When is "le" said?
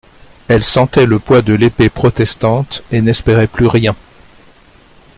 1.05-1.19